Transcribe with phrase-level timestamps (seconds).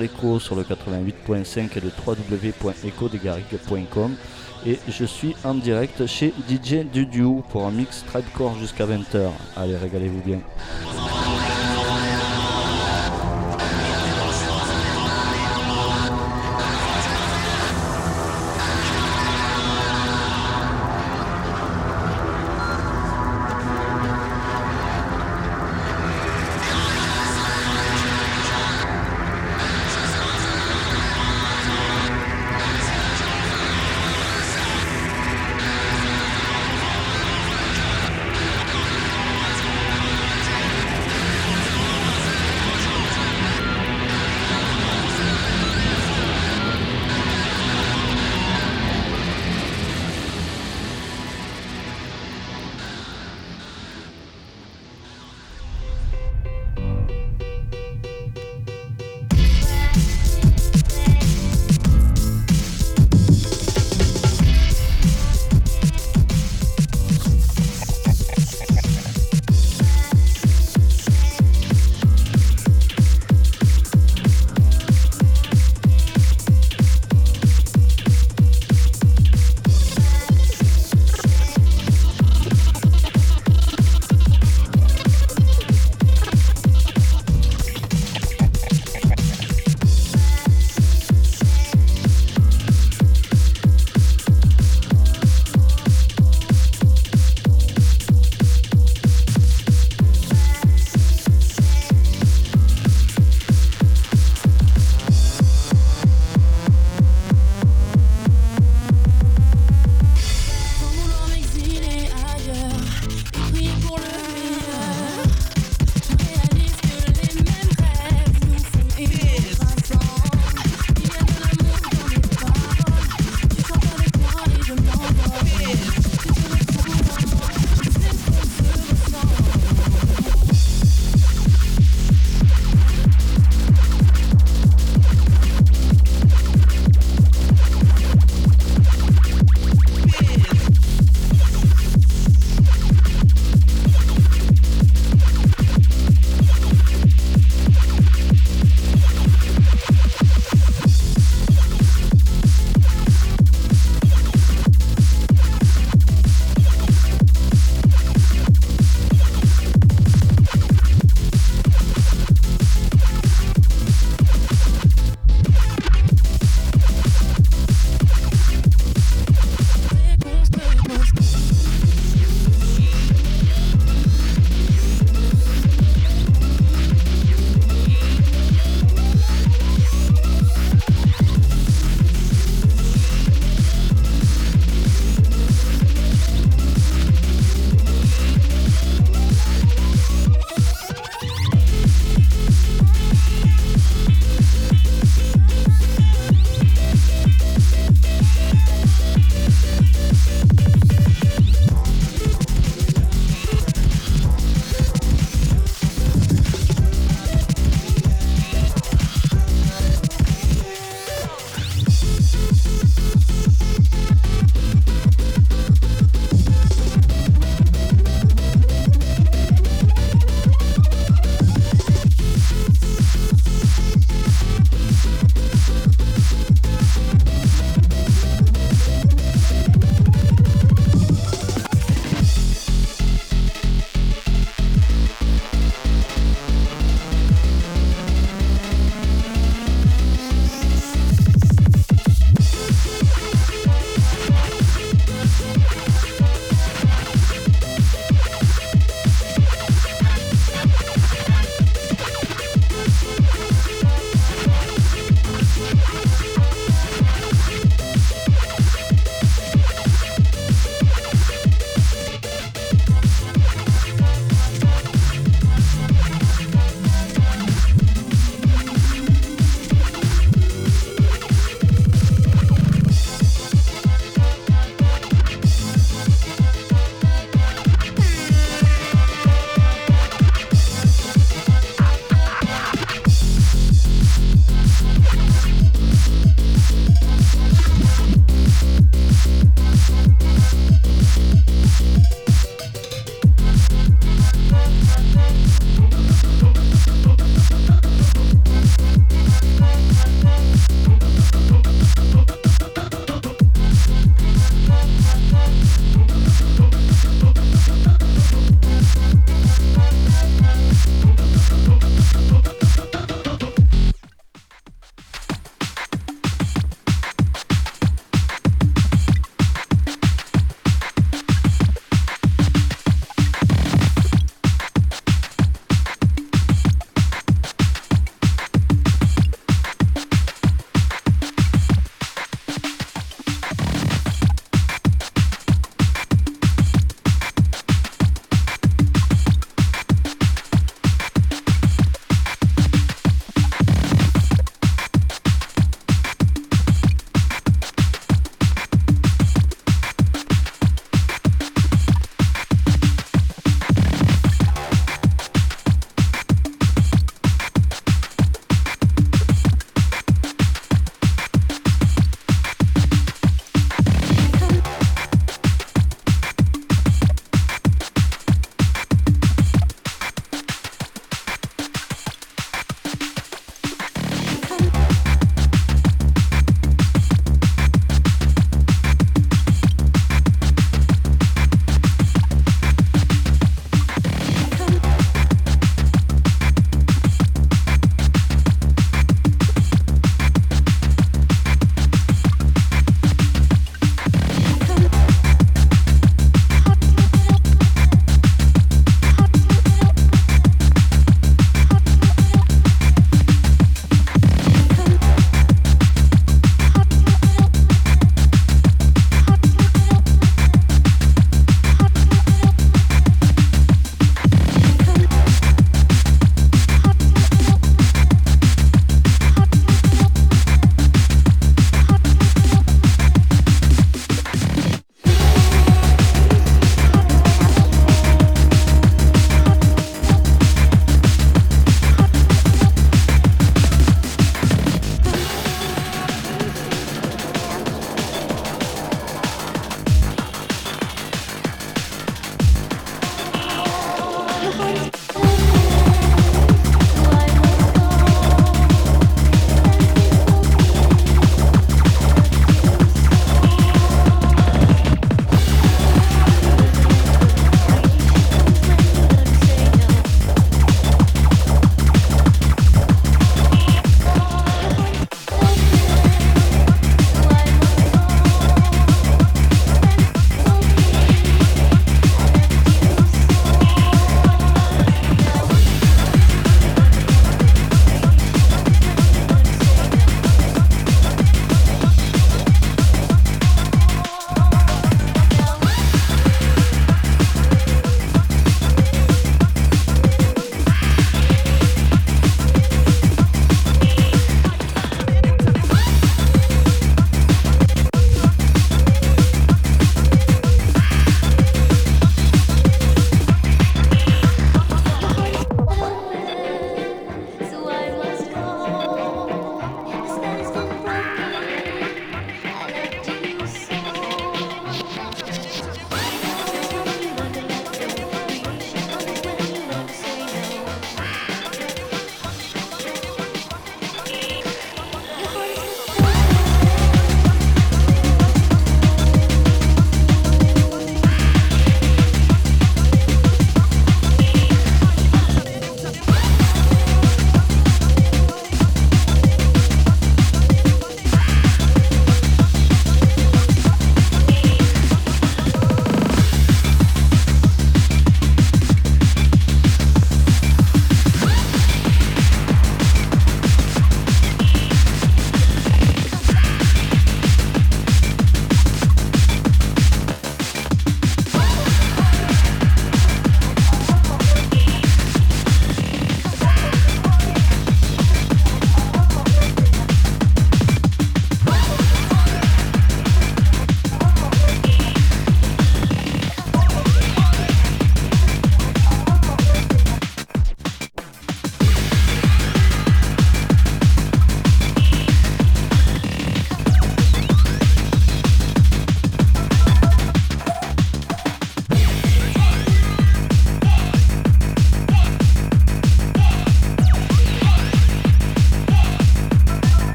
[0.00, 4.16] l'écho sur le 88.5 et le www.ecodegarigue.com
[4.66, 9.30] et je suis en direct chez DJ Dudu pour un mix Tribecore jusqu'à 20h.
[9.54, 10.40] Allez, régalez-vous bien.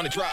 [0.00, 0.29] on the drive.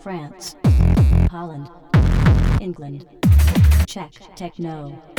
[0.00, 0.56] France,
[1.30, 1.68] Holland,
[2.60, 3.04] England,
[3.86, 5.11] Czech techno.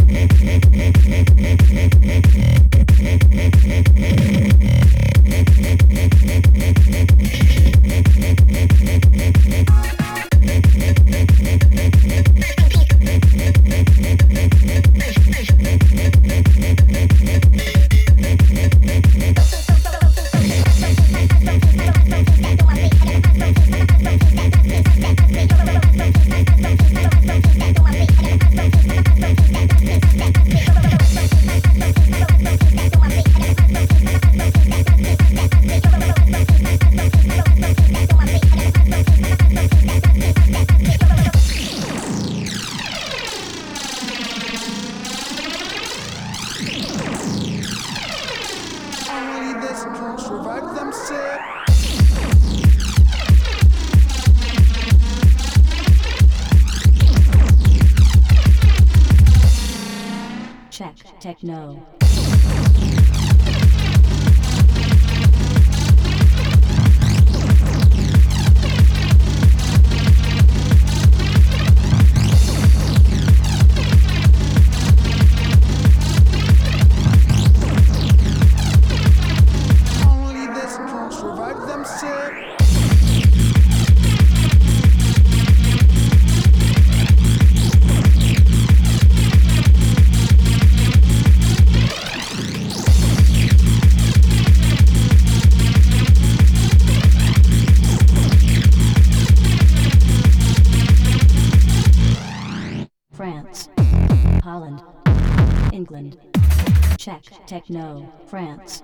[108.28, 108.84] France,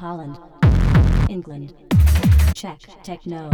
[0.00, 0.38] Holland,
[1.28, 1.72] England,
[2.54, 3.50] Czech Techno.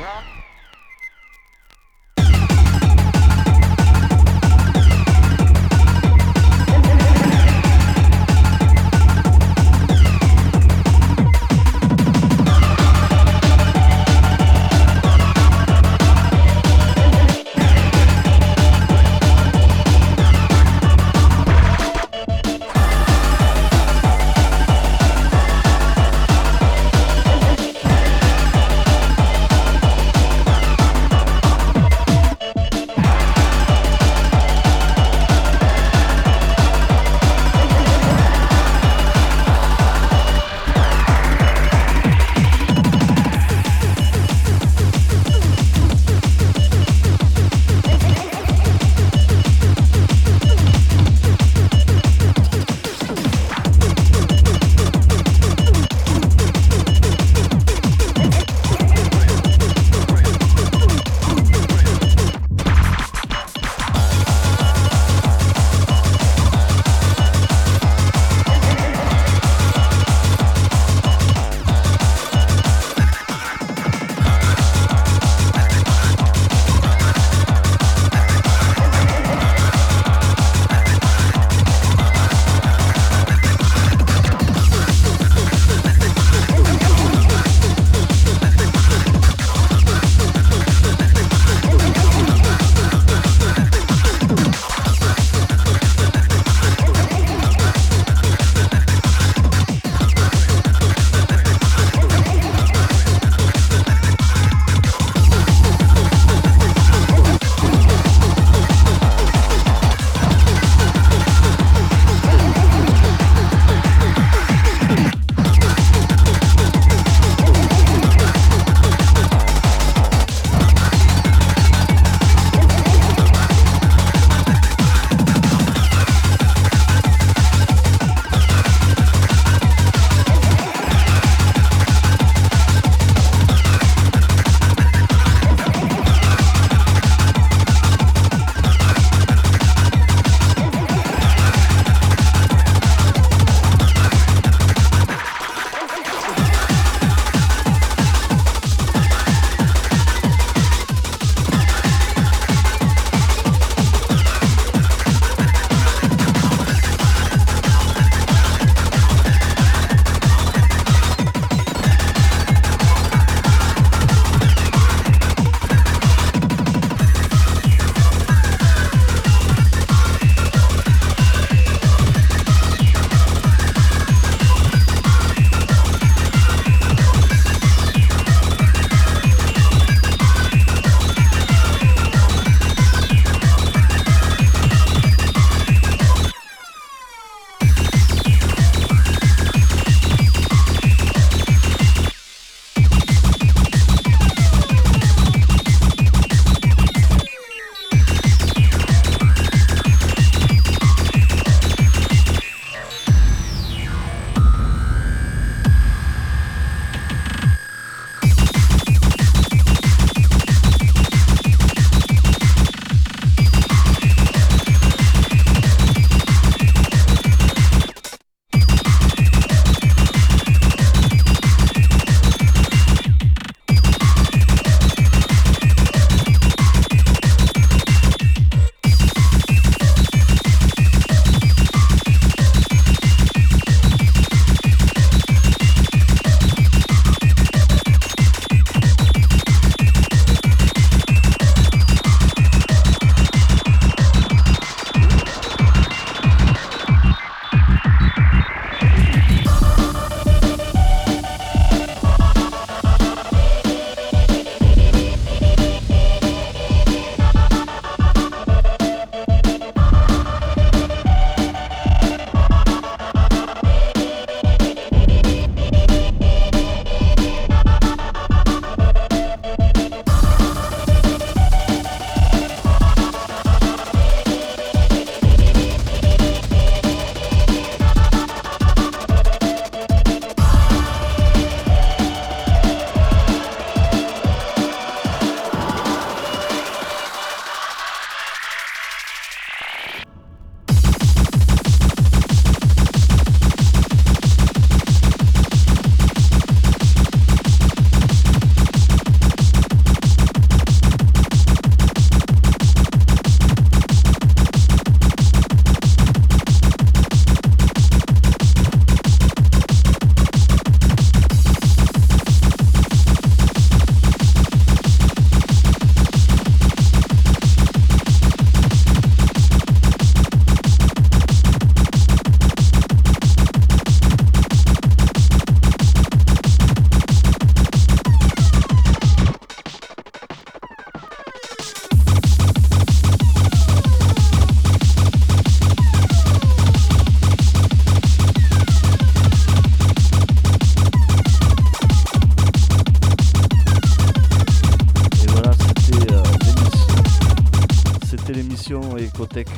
[0.00, 0.39] 怎么着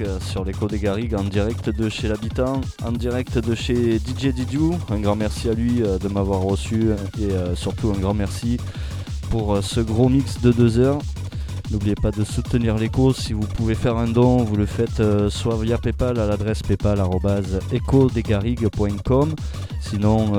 [0.01, 4.29] euh, sur l'écho des Garrigues en direct de chez l'habitant, en direct de chez DJ
[4.29, 4.79] Didiou.
[4.91, 6.91] Un grand merci à lui euh, de m'avoir reçu
[7.21, 8.59] et euh, surtout un grand merci
[9.31, 11.01] pour ce gros mix de deux heures.
[11.71, 13.13] N'oubliez pas de soutenir l'écho.
[13.13, 19.35] Si vous pouvez faire un don, vous le faites soit via PayPal à l'adresse paypal.ecodesgarrigues.com.
[19.81, 20.33] Sinon,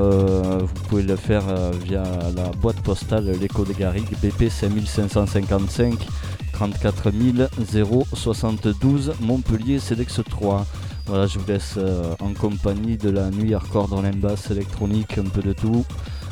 [0.60, 1.44] vous pouvez le faire
[1.84, 2.04] via
[2.36, 6.06] la boîte postale l'écho des Garrigues, BP 5555
[6.72, 7.12] 34
[8.14, 10.66] 072 Montpellier CEDEX 3.
[11.08, 15.26] Voilà, je vous laisse euh, en compagnie de la nuit hardcore dans basse électronique, un
[15.26, 15.86] peu de tout,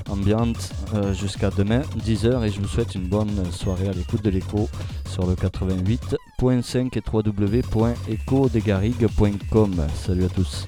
[0.09, 4.29] ambiante, euh, jusqu'à demain 10h et je vous souhaite une bonne soirée à l'écoute de
[4.29, 4.69] l'écho
[5.09, 9.87] sur le 88.5 et www.ecodesgarrigues.com.
[9.95, 10.65] Salut à tous.